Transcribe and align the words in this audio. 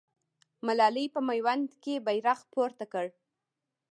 ملالۍ 0.65 1.05
په 1.15 1.19
میوند 1.27 1.67
کې 1.83 1.93
بیرغ 2.05 2.39
پورته 2.53 2.85
کړ. 2.93 3.05